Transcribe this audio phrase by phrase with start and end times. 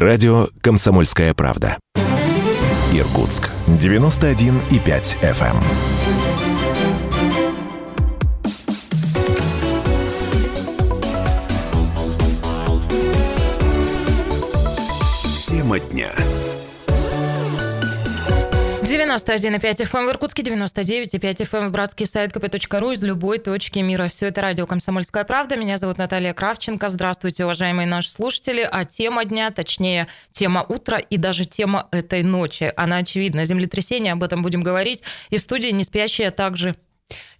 [0.00, 1.76] Радио «Комсомольская правда».
[2.92, 3.50] Иркутск.
[3.66, 5.56] 91,5 FM.
[15.48, 16.12] Тема дня.
[19.24, 24.08] 91,5 FM в Иркутске, 99,5 FM в братский сайт kp.ru из любой точки мира.
[24.08, 25.56] Все это радио «Комсомольская правда».
[25.56, 26.88] Меня зовут Наталья Кравченко.
[26.88, 28.68] Здравствуйте, уважаемые наши слушатели.
[28.70, 32.72] А тема дня, точнее, тема утра и даже тема этой ночи.
[32.76, 33.44] Она очевидна.
[33.44, 35.02] Землетрясение, об этом будем говорить.
[35.30, 36.76] И в студии не спящие, а также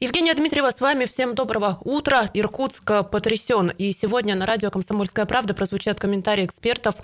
[0.00, 1.06] Евгения Дмитриева с вами.
[1.06, 2.30] Всем доброго утра.
[2.32, 3.70] Иркутск потрясен.
[3.78, 6.94] И сегодня на радио «Комсомольская правда» прозвучат комментарии экспертов.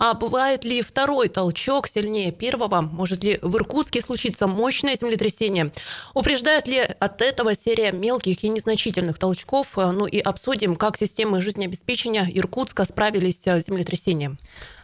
[0.00, 2.80] А бывает ли второй толчок сильнее первого?
[2.80, 5.70] Может ли в Иркутске случиться мощное землетрясение?
[6.12, 9.68] Упреждает ли от этого серия мелких и незначительных толчков?
[9.76, 14.38] Ну и обсудим, как системы жизнеобеспечения Иркутска справились с землетрясением.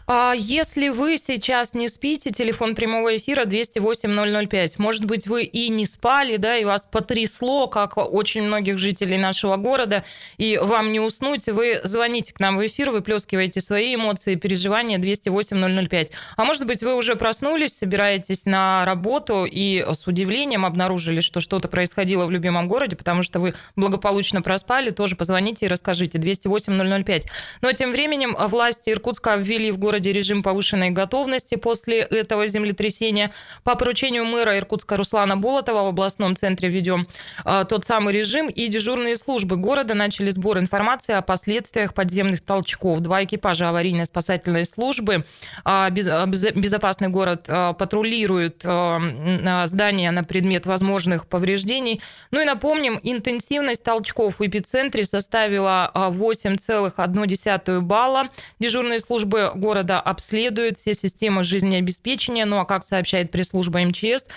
[0.08, 4.74] А если вы сейчас не спите, телефон прямого эфира 208-005.
[4.78, 9.56] Может быть, вы и не спали, да, и вас потрясло, как очень многих жителей нашего
[9.56, 10.04] города,
[10.36, 16.10] и вам не уснуть, вы звоните к нам в эфир, выплескиваете свои эмоции, переживания 208-005.
[16.36, 21.66] А может быть, вы уже проснулись, собираетесь на работу и с удивлением обнаружили, что что-то
[21.66, 27.24] происходило в любимом городе, потому что вы благополучно проспали, тоже позвоните и расскажите 208-005.
[27.60, 33.32] Но тем временем власти Иркутска ввели в город городе режим повышенной готовности после этого землетрясения.
[33.64, 37.08] По поручению мэра Иркутска Руслана Болотова в областном центре ведем
[37.44, 43.00] а, тот самый режим, и дежурные службы города начали сбор информации о последствиях подземных толчков.
[43.00, 45.24] Два экипажа аварийно-спасательной службы
[45.64, 52.02] а, а, «Безопасный город» патрулируют здание на предмет возможных повреждений.
[52.30, 58.28] Ну и напомним, интенсивность толчков в эпицентре составила 8,1 балла.
[58.58, 62.44] Дежурные службы города города обследуют все системы жизнеобеспечения.
[62.44, 64.28] Ну а как сообщает пресс-служба МЧС,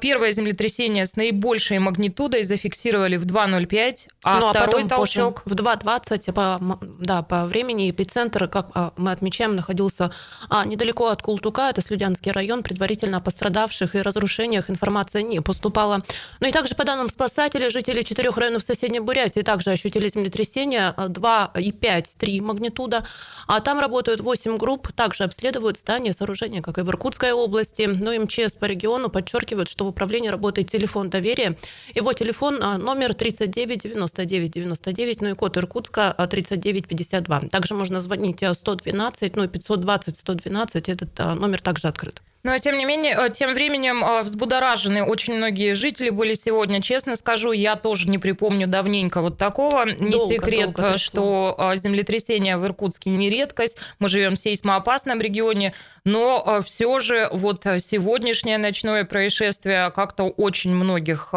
[0.00, 5.42] первое землетрясение с наибольшей магнитудой зафиксировали в 2.05, а ну, а второй потом толчок...
[5.44, 10.12] в 2.20 по, да, по времени эпицентр, как а, мы отмечаем, находился
[10.48, 16.02] а, недалеко от Култука, это Слюдянский район, предварительно о пострадавших и разрушениях информация не поступала.
[16.40, 22.06] Ну и также по данным спасателей, жители четырех районов соседней Бурятии также ощутили землетрясение 2,5,
[22.16, 23.06] 3 магнитуда,
[23.46, 27.82] а там работают 8 групп, также обследуют здания, сооружения, как и в Иркутской области.
[27.82, 31.56] Но ну, МЧС по региону подчеркивают, рассказывают, что в управлении работает телефон доверия.
[31.94, 37.36] Его телефон а, номер 39 99 99, ну и код Иркутска 3952.
[37.36, 42.22] А, также можно звонить 112, ну и 520 112, этот а, номер также открыт.
[42.46, 46.80] Но тем не менее, э, тем временем э, взбудоражены очень многие жители были сегодня.
[46.80, 49.84] Честно скажу, я тоже не припомню давненько вот такого.
[49.86, 53.78] Не долго, секрет, долго э, что землетрясение в Иркутске не редкость.
[53.98, 55.72] Мы живем в сейсмоопасном регионе,
[56.04, 61.34] но все же вот сегодняшнее ночное происшествие как-то очень многих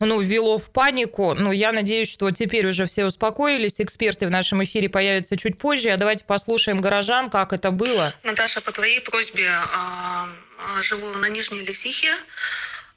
[0.00, 1.34] ну, ввело в панику.
[1.34, 3.74] Ну, я надеюсь, что теперь уже все успокоились.
[3.78, 5.90] Эксперты в нашем эфире появятся чуть позже.
[5.90, 8.14] А давайте послушаем горожан, как это было.
[8.22, 12.14] Наташа, по твоей просьбе а, а, живу на Нижней Лисихе.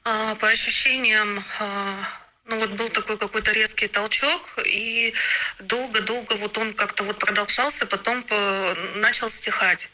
[0.04, 1.42] А, по ощущениям
[2.48, 5.12] ну вот был такой какой-то резкий толчок, и
[5.58, 8.24] долго-долго вот он как-то вот продолжался, потом
[8.94, 9.90] начал стихать.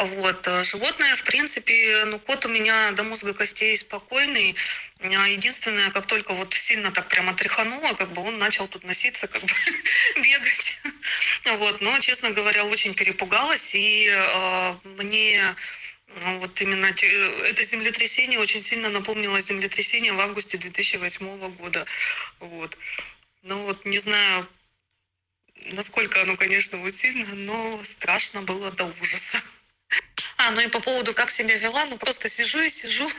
[0.00, 0.48] Вот.
[0.48, 4.56] Э, животное, в принципе, ну, кот у меня до мозга костей спокойный.
[5.00, 9.26] А единственное, как только вот сильно так прямо тряхануло, как бы он начал тут носиться,
[9.26, 9.52] как бы
[10.22, 10.80] бегать.
[11.58, 11.80] Вот.
[11.80, 13.74] Но, честно говоря, очень перепугалась.
[13.74, 15.54] И э, мне
[16.22, 21.86] ну, вот именно это землетрясение очень сильно напомнило землетрясение в августе 2008 года.
[22.40, 22.76] Вот.
[23.42, 24.46] Ну вот не знаю,
[25.72, 29.40] насколько оно, конечно, вот сильно, но страшно было до ужаса.
[30.36, 33.10] А, ну и по поводу, как себя вела, ну просто сижу и сижу.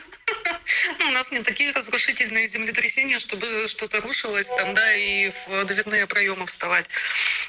[1.06, 6.46] У нас не такие разрушительные землетрясения, чтобы что-то рушилось там, да, и в дверные проемы
[6.46, 6.86] вставать.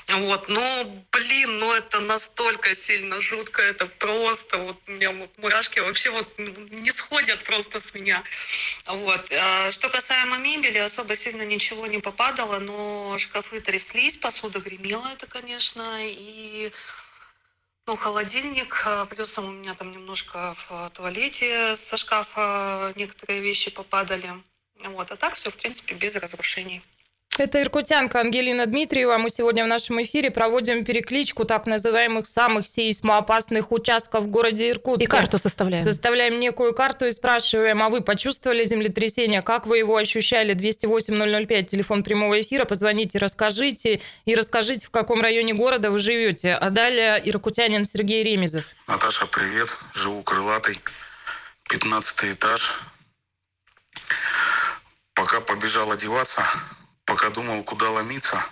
[0.08, 5.80] Вот, но, блин, ну это настолько сильно жутко, это просто, вот у меня вот мурашки
[5.80, 8.22] вообще вот не сходят просто с меня.
[8.86, 9.32] Вот.
[9.32, 15.26] А что касаемо мебели, особо сильно ничего не попадало, но шкафы тряслись, посуда гремела это,
[15.26, 16.72] конечно, и
[17.88, 24.32] ну, холодильник, а, плюсом у меня там немножко в туалете со шкафа некоторые вещи попадали.
[24.86, 26.82] Вот, а так все, в принципе, без разрушений.
[27.40, 29.18] Это иркутянка Ангелина Дмитриева.
[29.18, 35.02] Мы сегодня в нашем эфире проводим перекличку так называемых самых сейсмоопасных участков в городе Иркутск.
[35.02, 35.84] И карту составляем.
[35.84, 39.42] Составляем некую карту и спрашиваем, а вы почувствовали землетрясение?
[39.42, 40.54] Как вы его ощущали?
[40.54, 42.66] 208-005, телефон прямого эфира.
[42.66, 44.02] Позвоните, расскажите.
[44.26, 46.54] И расскажите, в каком районе города вы живете.
[46.54, 48.66] А далее иркутянин Сергей Ремезов.
[48.88, 49.70] Наташа, привет.
[49.96, 50.80] Живу крылатый.
[51.68, 52.74] 15 этаж.
[55.16, 56.44] Пока побежал одеваться,
[57.14, 58.44] пока думал, куда ломиться,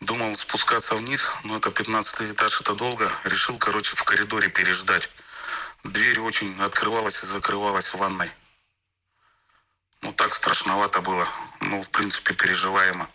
[0.00, 3.10] думал спускаться вниз, но это 15 этаж, это долго.
[3.24, 5.08] Решил, короче, в коридоре переждать.
[5.82, 8.30] Дверь очень открывалась и закрывалась в ванной.
[10.02, 11.26] Ну, так страшновато было.
[11.62, 13.08] Ну, в принципе, переживаемо.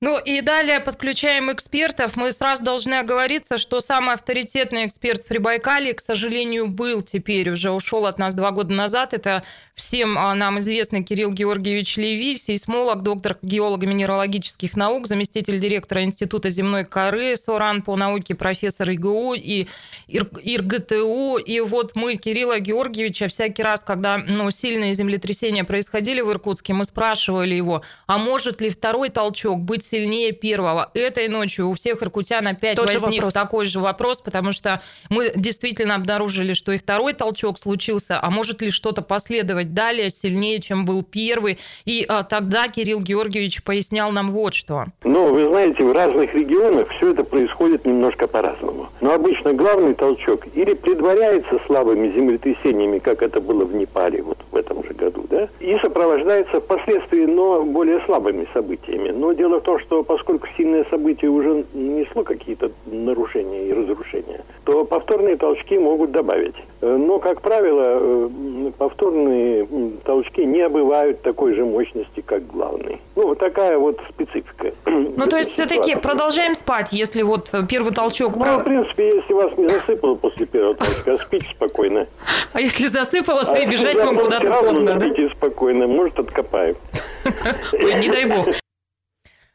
[0.00, 2.14] Ну и далее подключаем экспертов.
[2.14, 7.72] Мы сразу должны оговориться, что самый авторитетный эксперт в Прибайкале, к сожалению, был теперь, уже
[7.72, 9.12] ушел от нас два года назад.
[9.12, 9.42] Это
[9.74, 16.84] всем а, нам известный Кирилл Георгиевич Леви, сейсмолог, доктор геолого-минералогических наук, заместитель директора Института земной
[16.84, 19.66] коры, СОРАН по науке, профессор ИГУ и
[20.06, 21.38] ИРГТУ.
[21.38, 26.84] И вот мы Кирилла Георгиевича всякий раз, когда ну, сильные землетрясения происходили в Иркутске, мы
[26.84, 30.90] спрашивали его, а может ли второй толчок быть сильнее первого.
[30.94, 35.32] Этой ночью у всех иркутян опять Тот возник же такой же вопрос, потому что мы
[35.34, 40.84] действительно обнаружили, что и второй толчок случился, а может ли что-то последовать далее сильнее, чем
[40.84, 41.58] был первый.
[41.84, 44.86] И а, тогда Кирилл Георгиевич пояснял нам вот что.
[45.04, 48.88] Ну, вы знаете, в разных регионах все это происходит немножко по-разному.
[49.00, 54.56] Но обычно главный толчок или предваряется слабыми землетрясениями, как это было в Непале вот в
[54.56, 59.10] этом же году, да, и сопровождается впоследствии, но более слабыми событиями.
[59.10, 64.84] Но дело в том, что поскольку сильное событие уже нанесло какие-то нарушения и разрушения, то
[64.84, 66.54] повторные толчки могут добавить.
[66.80, 69.66] Э, но, как правило, э, повторные
[70.04, 73.00] толчки не бывают такой же мощности, как главный.
[73.16, 74.72] Ну, вот такая вот специфика.
[75.18, 78.36] Ну, то есть, все-таки продолжаем спать, если вот первый толчок...
[78.36, 82.06] Ну, в принципе, если вас не засыпало после первого толчка, спите спокойно.
[82.52, 85.08] А если засыпало, то и а бежать вам куда-то поздно, да?
[85.36, 86.76] Спокойно, может, откопаем.
[87.72, 88.48] Ой, не дай бог.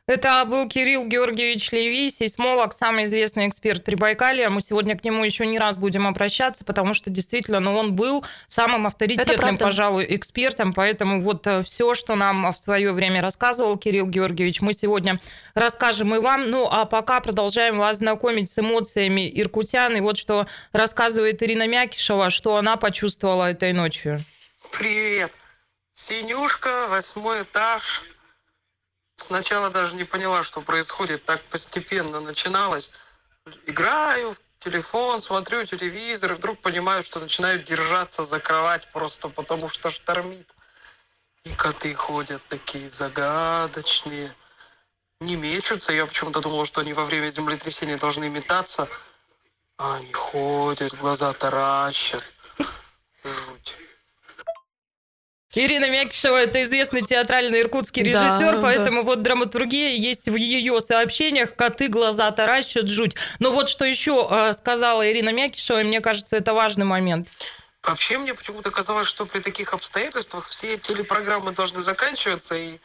[0.06, 4.50] Это был Кирилл Георгиевич Леви, сейсмолог, самый известный эксперт Прибайкалия.
[4.50, 8.26] Мы сегодня к нему еще не раз будем обращаться, потому что действительно ну, он был
[8.48, 10.74] самым авторитетным, пожалуй, экспертом.
[10.74, 15.22] Поэтому вот э, все, что нам в свое время рассказывал Кирилл Георгиевич, мы сегодня
[15.54, 16.50] расскажем и вам.
[16.50, 19.96] Ну, а пока продолжаем вас знакомить с эмоциями иркутян.
[19.96, 24.22] И вот что рассказывает Ирина Мякишева, что она почувствовала этой ночью.
[24.78, 25.32] Привет.
[25.94, 28.04] Синюшка, восьмой этаж,
[29.24, 31.24] Сначала даже не поняла, что происходит.
[31.24, 32.92] Так постепенно начиналось.
[33.66, 39.70] Играю в телефон, смотрю телевизор, и вдруг понимаю, что начинаю держаться за кровать просто потому,
[39.70, 40.50] что штормит.
[41.46, 44.36] И коты ходят такие загадочные.
[45.22, 45.94] Не мечутся.
[45.94, 48.90] Я почему-то думала, что они во время землетрясения должны метаться.
[49.78, 52.24] А они ходят, глаза таращат.
[53.24, 53.78] Жуть.
[55.56, 59.04] Ирина Мякишева– это известный театральный иркутский режиссер, да, поэтому да.
[59.04, 63.16] вот драматургия есть в ее сообщениях «Коты глаза таращат, жуть».
[63.38, 67.28] Но вот что еще э, сказала Ирина Мякишева, и мне кажется, это важный момент.
[67.84, 72.80] Вообще мне почему-то казалось, что при таких обстоятельствах все телепрограммы должны заканчиваться, и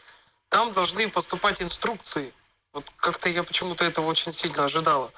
[0.51, 2.33] там должны поступать инструкции.
[2.75, 5.11] Вот как-то я почему-то этого очень сильно ожидала.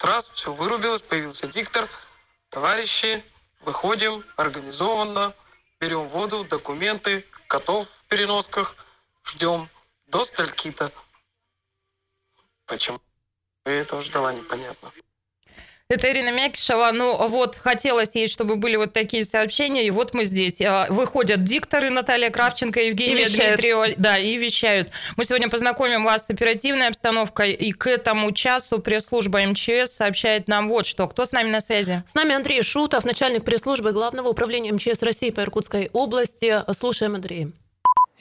[0.00, 1.88] Раз, все вырубилось, появился диктор.
[2.50, 3.22] Товарищи,
[3.60, 5.32] выходим организованно,
[5.80, 8.76] берем воду, документы, котов в переносках,
[9.24, 9.68] ждем
[10.06, 10.92] до стальки-то.
[12.66, 13.00] Почему
[13.64, 14.92] я этого ждала, непонятно.
[15.90, 16.92] Это Ирина Мякишева.
[16.92, 20.60] Ну, вот, хотелось ей, чтобы были вот такие сообщения, и вот мы здесь.
[20.60, 23.88] А, выходят дикторы Наталья Кравченко, Евгения и Дмитриева.
[23.96, 24.90] Да, и вещают.
[25.16, 30.68] Мы сегодня познакомим вас с оперативной обстановкой, и к этому часу пресс-служба МЧС сообщает нам
[30.68, 31.08] вот что.
[31.08, 32.04] Кто с нами на связи?
[32.06, 36.62] С нами Андрей Шутов, начальник пресс-службы Главного управления МЧС России по Иркутской области.
[36.78, 37.48] Слушаем, Андрей.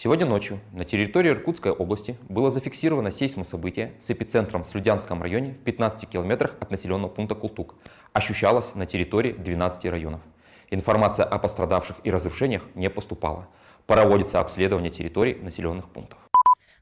[0.01, 5.57] Сегодня ночью на территории Иркутской области было зафиксировано сейсмособытие с эпицентром в Слюдянском районе в
[5.65, 7.75] 15 километрах от населенного пункта Култук.
[8.13, 10.21] Ощущалось на территории 12 районов.
[10.69, 13.49] Информация о пострадавших и разрушениях не поступала.
[13.87, 16.28] Проводится обследование территорий населенных пунктов.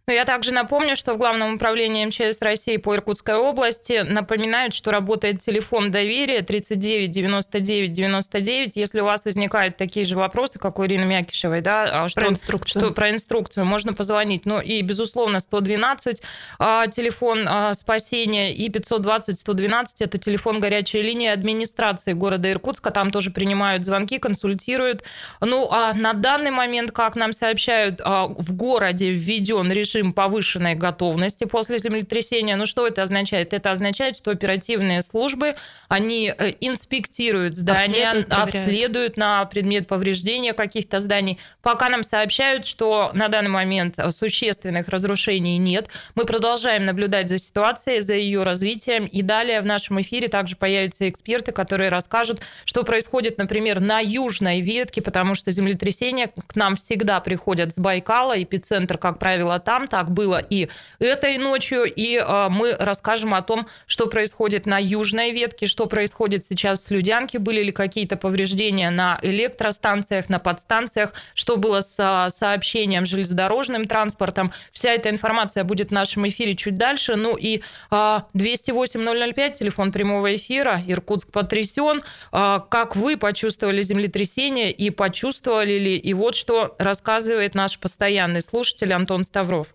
[0.09, 4.91] Но я также напомню, что в Главном управлении МЧС России по Иркутской области напоминают, что
[4.91, 8.77] работает телефон доверия 39 99 99.
[8.77, 12.29] Если у вас возникают такие же вопросы, как у Ирины Мякишевой, да, а что, про
[12.29, 12.83] инструкцию.
[12.83, 14.45] Что, про инструкцию, можно позвонить.
[14.45, 16.21] Ну и, безусловно, 112
[16.57, 22.91] а, телефон а, спасения и 520 112 это телефон горячей линии администрации города Иркутска.
[22.91, 25.03] Там тоже принимают звонки, консультируют.
[25.41, 31.45] Ну а на данный момент, как нам сообщают, в городе введен режим режим повышенной готовности
[31.45, 32.55] после землетрясения.
[32.55, 33.53] Ну, что это означает?
[33.53, 35.55] Это означает, что оперативные службы,
[35.87, 41.39] они э, инспектируют здания, обследуют, обследуют на предмет повреждения каких-то зданий.
[41.61, 45.87] Пока нам сообщают, что на данный момент существенных разрушений нет.
[46.15, 49.05] Мы продолжаем наблюдать за ситуацией, за ее развитием.
[49.05, 54.61] И далее в нашем эфире также появятся эксперты, которые расскажут, что происходит, например, на южной
[54.61, 60.11] ветке, потому что землетрясения к нам всегда приходят с Байкала, эпицентр, как правило, там, так
[60.11, 65.67] было и этой ночью, и э, мы расскажем о том, что происходит на южной ветке,
[65.67, 71.81] что происходит сейчас с Людянки, были ли какие-то повреждения на электростанциях, на подстанциях, что было
[71.81, 74.51] с э, сообщением железнодорожным транспортом.
[74.71, 77.15] Вся эта информация будет в нашем эфире чуть дальше.
[77.15, 82.01] Ну и 208-005, э, телефон прямого эфира, Иркутск потрясен.
[82.31, 85.97] Как вы почувствовали землетрясение и почувствовали ли?
[85.97, 89.67] И вот что рассказывает наш постоянный слушатель Антон Ставров.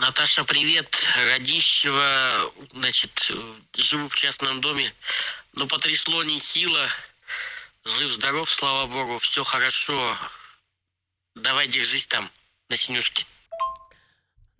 [0.00, 0.96] Наташа, привет.
[1.14, 3.30] Радищева, значит,
[3.74, 4.94] живу в частном доме.
[5.52, 6.88] Но потрясло нехило.
[7.84, 10.16] Жив-здоров, слава богу, все хорошо.
[11.34, 12.30] Давай держись там,
[12.70, 13.26] на синюшке.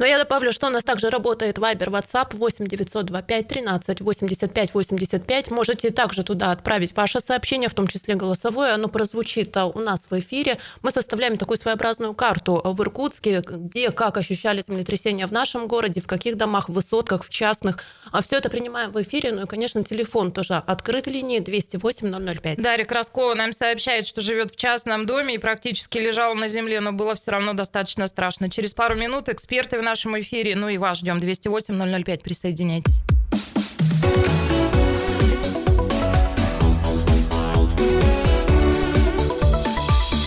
[0.01, 5.51] Но я добавлю, что у нас также работает Viber, WhatsApp 8 925 13 85 85.
[5.51, 8.73] Можете также туда отправить ваше сообщение, в том числе голосовое.
[8.73, 10.57] Оно прозвучит а, у нас в эфире.
[10.81, 16.07] Мы составляем такую своеобразную карту в Иркутске, где, как ощущали землетрясения в нашем городе, в
[16.07, 17.85] каких домах, в высотках, в частных.
[18.11, 19.33] А все это принимаем в эфире.
[19.33, 22.57] Ну и, конечно, телефон тоже открыт линии 208 005.
[22.63, 26.93] Дарья Краскова нам сообщает, что живет в частном доме и практически лежала на земле, но
[26.93, 28.49] было все равно достаточно страшно.
[28.49, 30.55] Через пару минут эксперты в нашем эфире.
[30.55, 32.23] Ну и вас ждем 208-005.
[32.23, 33.01] Присоединяйтесь.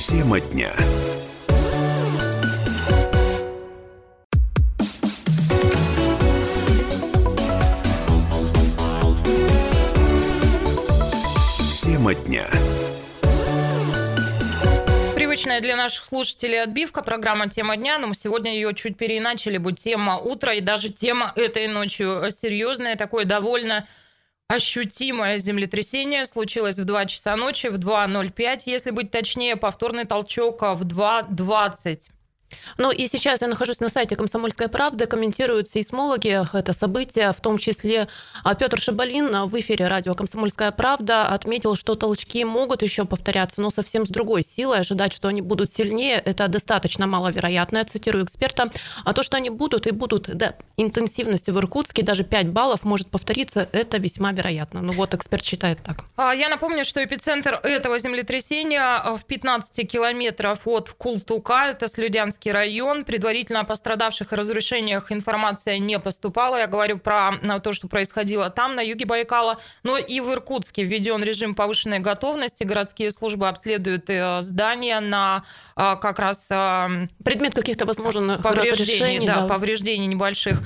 [0.09, 0.73] Тема дня.
[15.53, 19.79] Привычная для наших слушателей отбивка, программа «Тема дня», но мы сегодня ее чуть переиначили, будет
[19.79, 23.87] тема утра и даже тема этой ночью серьезная, такое довольно
[24.47, 30.81] ощутимое землетрясение случилось в 2 часа ночи, в 2.05, если быть точнее, повторный толчок в
[30.85, 31.99] 2.20.
[32.77, 37.57] Ну и сейчас я нахожусь на сайте «Комсомольской правды», комментируют сейсмологи это событие, в том
[37.57, 38.07] числе
[38.43, 43.71] а, Петр Шабалин в эфире радио «Комсомольская правда» отметил, что толчки могут еще повторяться, но
[43.71, 44.79] совсем с другой силой.
[44.79, 48.69] Ожидать, что они будут сильнее, это достаточно маловероятно, я цитирую эксперта.
[49.03, 53.07] А то, что они будут и будут да, интенсивностью в Иркутске, даже 5 баллов может
[53.09, 54.81] повториться, это весьма вероятно.
[54.81, 56.05] Ну вот эксперт считает так.
[56.15, 62.51] А, я напомню, что эпицентр этого землетрясения в 15 километров от Култука, это Слюдянский Ленинский
[62.51, 63.03] район.
[63.03, 66.57] Предварительно о пострадавших и разрушениях информация не поступала.
[66.57, 67.31] Я говорю про
[67.63, 69.57] то, что происходило там, на юге Байкала.
[69.83, 72.63] Но и в Иркутске введен режим повышенной готовности.
[72.63, 75.43] Городские службы обследуют э, здания на
[75.75, 76.47] э, как раз...
[76.49, 80.59] Э, Предмет каких-то возможных повреждений, да, да, повреждений небольших.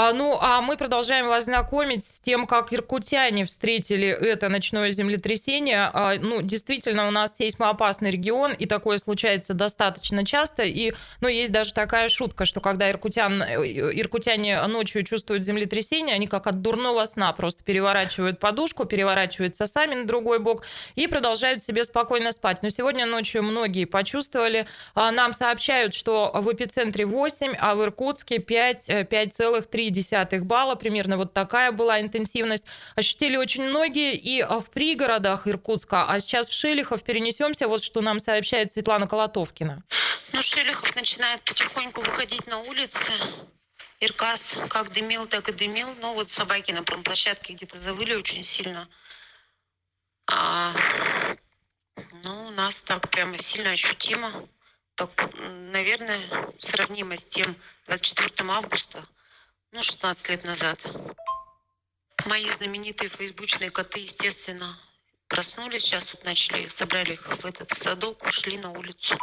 [0.00, 5.90] А, ну, а мы продолжаем вас знакомить с тем, как иркутяне встретили это ночное землетрясение.
[5.92, 10.62] А, ну, действительно, у нас сейсмоопасный регион, и такое случается достаточно часто.
[10.62, 13.56] И, ну, есть даже такая шутка, что когда иркутян, э,
[14.00, 20.04] иркутяне ночью чувствуют землетрясение, они как от дурного сна просто переворачивают подушку, переворачиваются сами на
[20.06, 20.62] другой бок
[20.94, 22.62] и продолжают себе спокойно спать.
[22.62, 24.68] Но сегодня ночью многие почувствовали.
[24.94, 31.16] А, нам сообщают, что в эпицентре 8, а в Иркутске 5, 5,3 0,3 балла, примерно
[31.16, 32.64] вот такая была интенсивность.
[32.94, 38.18] Ощутили очень многие и в пригородах Иркутска, а сейчас в Шелихов перенесемся, вот что нам
[38.20, 39.82] сообщает Светлана Колотовкина.
[40.32, 43.12] Ну, Шелихов начинает потихоньку выходить на улицы.
[44.00, 45.88] Иркас как дымил, так и дымил.
[46.00, 48.88] Но вот собаки на промплощадке где-то завыли очень сильно.
[50.30, 50.72] А,
[52.22, 54.32] ну, у нас так прямо сильно ощутимо.
[54.94, 55.10] Так,
[55.72, 56.20] наверное,
[56.58, 59.04] сравнимо с тем 24 августа–
[59.72, 60.78] ну, 16 лет назад.
[62.26, 64.76] Мои знаменитые фейсбучные коты, естественно,
[65.28, 65.82] проснулись.
[65.82, 69.16] Сейчас вот начали, собрали их в этот садок, ушли на улицу.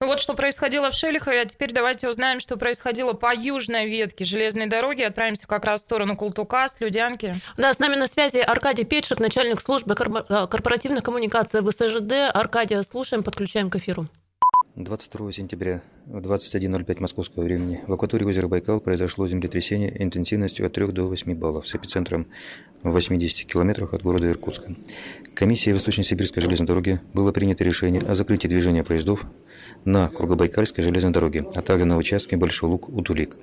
[0.00, 4.24] Ну вот что происходило в Шелихове, а теперь давайте узнаем, что происходило по южной ветке
[4.24, 5.02] железной дороги.
[5.02, 7.40] Отправимся как раз в сторону Култука, с Людянки.
[7.56, 12.34] Да, с нами на связи Аркадий Петшик, начальник службы э, корпоративных коммуникаций ВСЖД.
[12.34, 14.08] Аркадия, слушаем, подключаем к эфиру.
[14.74, 20.88] 22 сентября в 21.05 московского времени в акватории озера Байкал произошло землетрясение интенсивностью от 3
[20.88, 22.26] до 8 баллов с эпицентром
[22.82, 24.74] в 80 километрах от города Иркутска.
[25.34, 29.24] Комиссией Восточно-Сибирской железной дороги было принято решение о закрытии движения поездов
[29.84, 33.36] на Кругобайкальской железной дороге, а также на участке Большой Луг-Утулик,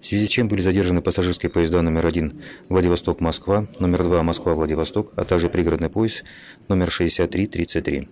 [0.00, 5.24] в связи с чем были задержаны пассажирские поезда номер 1 Владивосток-Москва, номер 2 Москва-Владивосток, а
[5.24, 6.24] также пригородный поезд
[6.68, 8.08] номер 6333.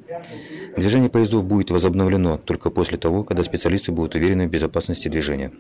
[0.77, 5.53] Движение поездов будет возобновлено только после того, когда специалисты будут уверены в безопасности движения.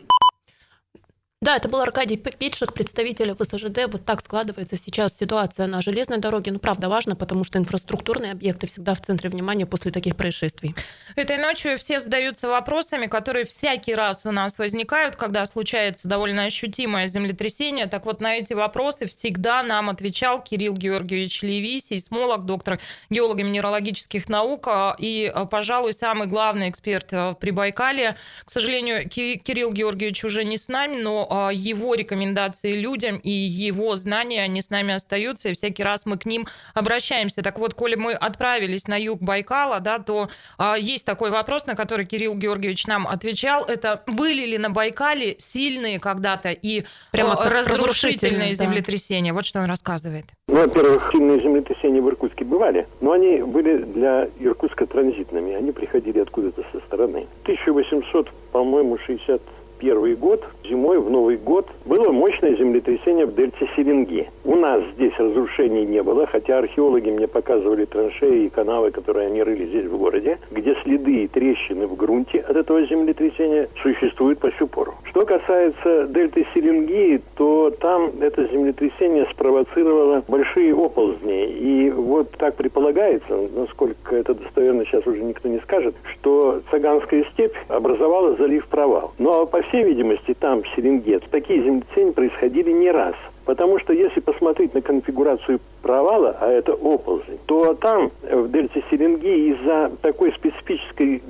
[1.44, 3.92] Да, это был Аркадий Петшик, представитель ВСЖД.
[3.92, 6.52] Вот так складывается сейчас ситуация на железной дороге.
[6.52, 10.74] Ну, правда, важно, потому что инфраструктурные объекты всегда в центре внимания после таких происшествий.
[11.16, 17.06] Этой ночью все задаются вопросами, которые всякий раз у нас возникают, когда случается довольно ощутимое
[17.06, 17.88] землетрясение.
[17.88, 24.66] Так вот, на эти вопросы всегда нам отвечал Кирилл Георгиевич Леви, сейсмолог, доктор геолого-минералогических наук
[24.98, 28.16] и, пожалуй, самый главный эксперт при Байкале.
[28.46, 33.96] К сожалению, Кирилл Георгиевич уже не с нами, но а, его рекомендации людям и его
[33.96, 37.42] знания, они с нами остаются, и всякий раз мы к ним обращаемся.
[37.42, 41.74] Так вот, коли мы отправились на юг Байкала, да, то а, есть такой вопрос, на
[41.74, 43.64] который Кирилл Георгиевич нам отвечал.
[43.64, 49.32] Это были ли на Байкале сильные когда-то и Прямо а, разрушительные землетрясения?
[49.32, 49.36] Да.
[49.36, 50.26] Вот что он рассказывает.
[50.48, 55.54] Ну, во-первых, сильные землетрясения в Иркутске бывали, но они были для Иркутска транзитными.
[55.54, 57.26] Они приходили откуда-то со стороны.
[57.44, 59.40] 1800, по-моему, 60
[59.78, 64.28] первый год, зимой в Новый год, было мощное землетрясение в дельте Серенги.
[64.44, 69.42] У нас здесь разрушений не было, хотя археологи мне показывали траншеи и канавы, которые они
[69.42, 74.50] рыли здесь в городе, где следы и трещины в грунте от этого землетрясения существуют по
[74.52, 74.94] сю пору.
[75.04, 81.46] Что касается дельты Серенги, то там это землетрясение спровоцировало большие оползни.
[81.46, 87.54] И вот так предполагается, насколько это достоверно сейчас уже никто не скажет, что Цаганская степь
[87.68, 89.12] образовала залив провал.
[89.18, 93.14] Ну а по всей видимости, там, в Серенгет, такие землетрясения происходили не раз.
[93.44, 99.52] Потому что если посмотреть на конфигурацию провала, а это оползень, то там, в дельте Серенги,
[99.52, 101.22] из-за такой специфической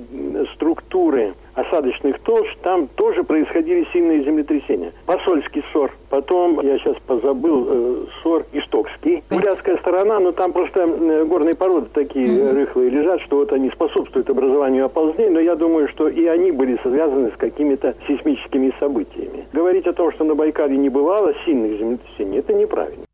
[0.53, 4.91] структуры осадочных толщ, там тоже происходили сильные землетрясения.
[5.05, 9.23] Посольский ссор, потом, я сейчас позабыл, э, ссор Истокский.
[9.29, 12.53] Бурятская сторона, но там просто э, горные породы такие mm-hmm.
[12.53, 16.77] рыхлые лежат, что вот они способствуют образованию оползней, но я думаю, что и они были
[16.83, 19.45] связаны с какими-то сейсмическими событиями.
[19.53, 23.04] Говорить о том, что на Байкале не бывало сильных землетрясений, это неправильно.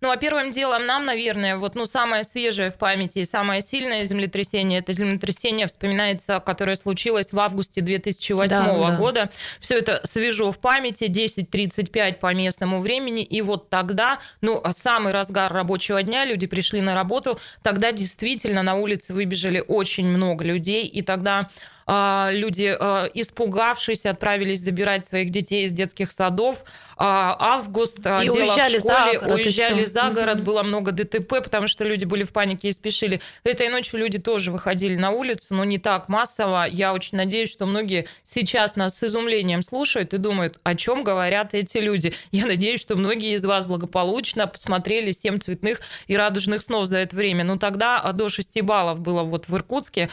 [0.00, 4.04] Ну, а первым делом нам, наверное, вот, ну, самое свежее в памяти и самое сильное
[4.04, 9.24] землетрясение, это землетрясение, вспоминается, которое случилось в августе 2008 да, года.
[9.24, 9.30] Да.
[9.58, 15.52] Все это свежо в памяти, 10.35 по местному времени, и вот тогда, ну, самый разгар
[15.52, 21.02] рабочего дня, люди пришли на работу, тогда действительно на улице выбежали очень много людей, и
[21.02, 21.48] тогда
[21.88, 26.62] люди, а, испугавшись, отправились забирать своих детей из детских садов.
[26.98, 29.86] А, август, и дело уезжали в школе, за город уезжали еще.
[29.86, 33.20] за город, было много ДТП, потому что люди были в панике и спешили.
[33.44, 36.66] Этой ночью люди тоже выходили на улицу, но не так массово.
[36.68, 41.54] Я очень надеюсь, что многие сейчас нас с изумлением слушают и думают, о чем говорят
[41.54, 42.12] эти люди.
[42.32, 47.16] Я надеюсь, что многие из вас благополучно посмотрели «Семь цветных и радужных снов» за это
[47.16, 47.44] время.
[47.44, 50.10] Ну, тогда до 6 баллов было вот в Иркутске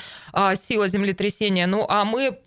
[0.55, 2.39] сила землетрясения ну а мы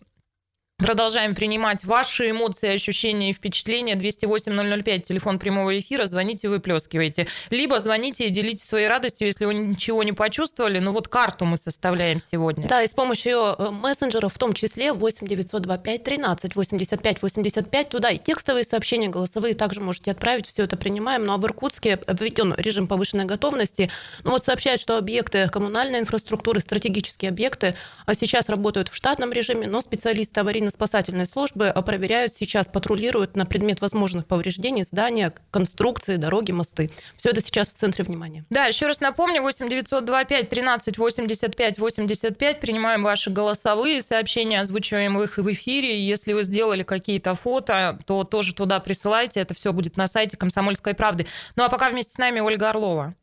[0.81, 3.97] Продолжаем принимать ваши эмоции, ощущения и впечатления.
[3.97, 6.07] 208-005, телефон прямого эфира.
[6.07, 7.27] Звоните, выплескивайте.
[7.51, 10.79] Либо звоните и делитесь своей радостью, если вы ничего не почувствовали.
[10.79, 12.69] Ну вот карту мы составляем сегодня.
[12.69, 17.89] Да, и с помощью э, мессенджеров, в том числе 8 925 13 85 85.
[17.89, 20.47] Туда и текстовые сообщения, голосовые также можете отправить.
[20.47, 21.25] Все это принимаем.
[21.25, 23.91] Ну а в Иркутске введен режим повышенной готовности.
[24.23, 27.75] Ну вот сообщают, что объекты коммунальной инфраструктуры, стратегические объекты
[28.07, 33.47] а сейчас работают в штатном режиме, но специалисты аварийно аварийно-спасательной службы проверяют сейчас, патрулируют на
[33.47, 36.91] предмет возможных повреждений здания, конструкции, дороги, мосты.
[37.17, 38.45] Все это сейчас в центре внимания.
[38.51, 42.61] Да, еще раз напомню, 8 925 13 85 85.
[42.61, 46.07] Принимаем ваши голосовые сообщения, озвучиваем их в эфире.
[46.07, 49.41] Если вы сделали какие-то фото, то тоже туда присылайте.
[49.41, 51.27] Это все будет на сайте «Комсомольской правды».
[51.57, 53.15] Ну а пока вместе с нами Ольга Орлова.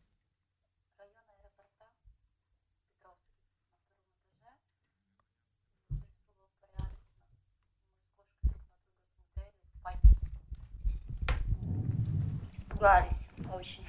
[12.76, 13.14] Испугались
[13.54, 13.80] очень.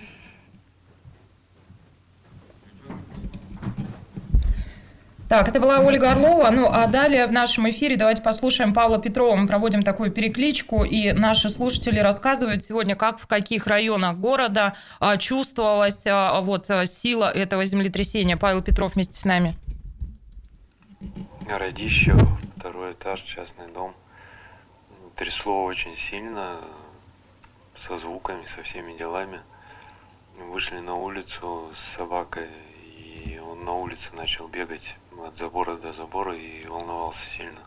[5.28, 6.50] Так, это была Ольга Орлова.
[6.52, 9.34] Ну, а далее в нашем эфире давайте послушаем Павла Петрова.
[9.34, 15.16] Мы проводим такую перекличку, и наши слушатели рассказывают сегодня, как в каких районах города а,
[15.16, 18.36] чувствовалась а, вот сила этого землетрясения.
[18.36, 19.56] Павел Петров вместе с нами.
[21.48, 22.20] Радищев,
[22.56, 23.94] второй этаж, частный дом.
[25.16, 26.60] Трясло очень сильно,
[27.76, 29.40] со звуками, со всеми делами.
[30.38, 32.48] Вышли на улицу с собакой,
[32.96, 37.60] и он на улице начал бегать от забора до забора и волновался сильно.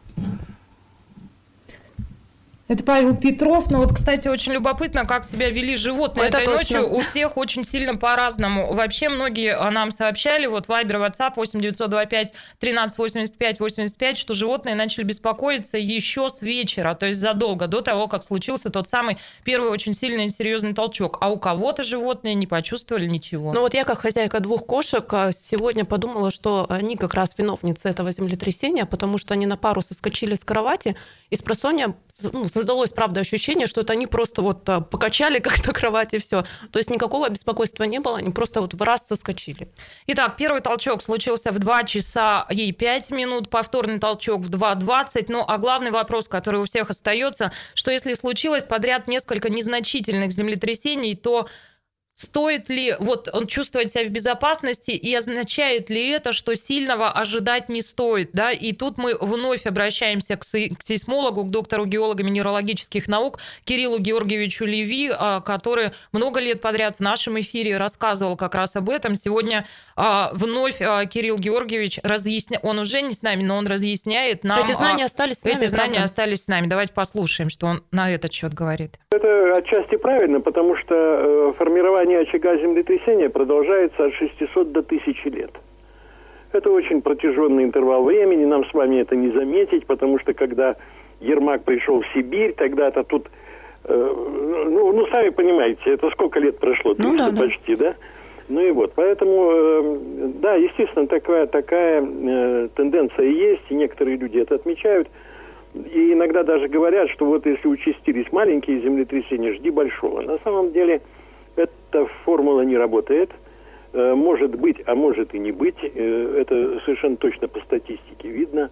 [2.69, 3.71] Это Павел Петров.
[3.71, 6.81] Ну вот, кстати, очень любопытно, как себя вели животные Это этой точно.
[6.81, 6.97] ночью.
[6.97, 8.71] У всех очень сильно по-разному.
[8.75, 14.75] Вообще многие а, нам сообщали, вот Вайбер, WhatsApp 8 925 13 85 85, что животные
[14.75, 19.71] начали беспокоиться еще с вечера, то есть задолго до того, как случился тот самый первый
[19.71, 21.17] очень сильный и серьезный толчок.
[21.21, 23.51] А у кого-то животные не почувствовали ничего.
[23.51, 27.89] Ну вот я как хозяйка двух кошек а, сегодня подумала, что они как раз виновницы
[27.89, 30.95] этого землетрясения, потому что они на пару соскочили с кровати
[31.31, 35.73] и с просонья ну, создалось, правда, ощущение, что это они просто вот а, покачали как-то
[35.73, 36.43] кровать и все.
[36.71, 39.71] То есть никакого беспокойства не было, они просто вот в раз соскочили.
[40.07, 45.25] Итак, первый толчок случился в 2 часа и 5 минут, повторный толчок в 2.20.
[45.29, 51.15] Ну, а главный вопрос, который у всех остается, что если случилось подряд несколько незначительных землетрясений,
[51.15, 51.47] то
[52.19, 57.69] Стоит ли вот он чувствовать себя в безопасности и означает ли это, что сильного ожидать
[57.69, 58.51] не стоит, да?
[58.51, 64.65] И тут мы вновь обращаемся к, к сейсмологу, к доктору геолога минералогических наук Кириллу Георгиевичу
[64.65, 69.15] Леви, а, который много лет подряд в нашем эфире рассказывал как раз об этом.
[69.15, 74.43] Сегодня а, вновь а, Кирилл Георгиевич разъясняет, он уже не с нами, но он разъясняет
[74.43, 74.59] нам.
[74.59, 75.55] Эти знания остались с нами.
[75.55, 76.03] Эти знания правда?
[76.03, 76.67] остались с нами.
[76.67, 78.99] Давайте послушаем, что он на этот счет говорит.
[79.11, 81.53] Это отчасти правильно, потому что э,
[82.09, 85.51] формирование очага землетрясения продолжается от 600 до 1000 лет.
[86.51, 90.75] Это очень протяженный интервал времени, нам с вами это не заметить, потому что когда
[91.21, 93.27] Ермак пришел в Сибирь, тогда-то тут,
[93.83, 96.95] э, ну, ну, сами понимаете, это сколько лет прошло?
[96.97, 97.41] Ну, да, 300 да.
[97.41, 97.95] почти, да?
[98.47, 99.99] Ну и вот, поэтому, э,
[100.41, 105.07] да, естественно, такая, такая э, тенденция есть, и некоторые люди это отмечают.
[105.75, 110.21] И иногда даже говорят, что вот если участились маленькие землетрясения, жди большого.
[110.21, 110.99] На самом деле
[111.89, 113.31] эта формула не работает.
[113.93, 115.77] Э, Может быть, а может и не быть.
[115.81, 118.69] Э, Это совершенно точно по статистике видно.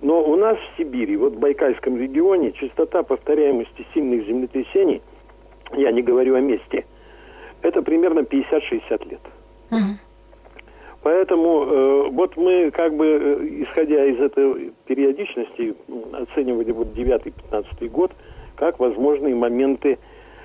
[0.00, 5.00] Но у нас в Сибири, вот в Байкальском регионе, частота повторяемости сильных землетрясений,
[5.76, 6.84] я не говорю о месте,
[7.62, 9.20] это примерно 50-60 лет.
[11.02, 15.74] Поэтому э, вот мы как бы, э, исходя из этой периодичности,
[16.12, 18.12] оценивали вот 9-15 год
[18.56, 19.98] как возможные моменты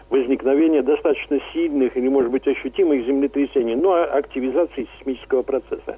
[0.09, 5.97] возникновения достаточно сильных или, может быть, ощутимых землетрясений, ну, а активизации сейсмического процесса.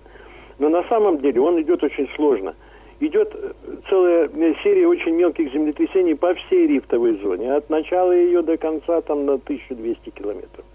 [0.58, 2.56] Но на самом деле он идет очень сложно.
[3.00, 3.52] Идет э,
[3.90, 9.02] целая э, серия очень мелких землетрясений по всей рифтовой зоне, от начала ее до конца
[9.02, 10.66] там на 1200 километров.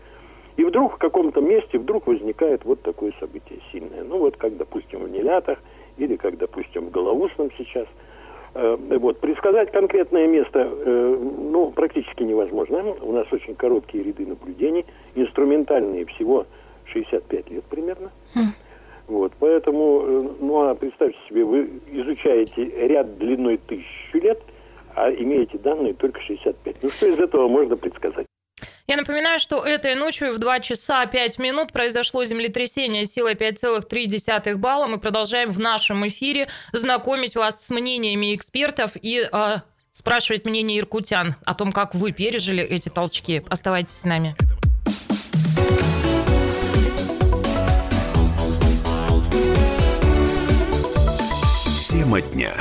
[0.57, 4.05] И вдруг в каком-то месте вдруг возникает вот такое событие сильное.
[4.05, 5.59] Ну вот как, допустим, в Нелятах
[5.99, 7.87] или как, допустим, в Голоусном сейчас.
[8.55, 9.19] Э, Вот.
[9.21, 11.17] Предсказать конкретное место э,
[11.51, 12.95] ну, практически невозможно.
[13.01, 16.47] У нас очень короткие ряды наблюдений, инструментальные всего
[16.87, 18.11] 65 лет примерно.
[19.07, 24.41] Вот, поэтому, э, ну а представьте себе, вы изучаете ряд длиной тысячу лет,
[24.95, 26.77] а имеете данные только 65.
[26.83, 28.27] Ну что из этого можно предсказать?
[28.87, 34.87] Я напоминаю, что этой ночью в 2 часа 5 минут произошло землетрясение силой 5,3 балла.
[34.87, 39.57] Мы продолжаем в нашем эфире знакомить вас с мнениями экспертов и э,
[39.91, 43.43] спрашивать мнение иркутян о том, как вы пережили эти толчки.
[43.49, 44.37] Оставайтесь с нами.
[51.89, 52.53] Тема дня.